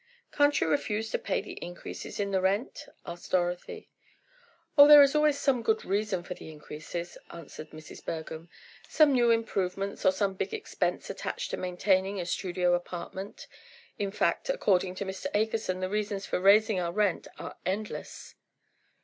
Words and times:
"Can't 0.31 0.59
you 0.59 0.67
refuse 0.67 1.11
to 1.11 1.19
pay 1.19 1.41
the 1.41 1.63
increases 1.63 2.19
in 2.19 2.31
the 2.31 2.41
rent?" 2.41 2.87
asked 3.05 3.29
Dorothy. 3.33 3.87
"Oh, 4.75 4.87
these 4.87 5.11
is 5.11 5.15
always 5.15 5.37
some 5.37 5.61
good 5.61 5.85
reason 5.85 6.23
for 6.23 6.33
the 6.33 6.49
increases," 6.49 7.19
answered 7.29 7.69
Mrs. 7.69 8.03
Bergham. 8.03 8.49
"Some 8.89 9.13
new 9.13 9.29
improvements, 9.29 10.03
or 10.03 10.11
some 10.11 10.33
big 10.33 10.55
expense 10.55 11.11
attached 11.11 11.51
to 11.51 11.57
maintaining 11.57 12.19
a 12.19 12.25
studio 12.25 12.73
apartment, 12.73 13.45
in 13.99 14.09
fact, 14.09 14.49
according 14.49 14.95
to 14.95 15.05
Mr. 15.05 15.27
Akerson, 15.35 15.81
the 15.81 15.87
reasons 15.89 16.25
for 16.25 16.39
raising 16.39 16.79
our 16.79 16.91
rent 16.91 17.27
are 17.37 17.57
endless." 17.63 18.33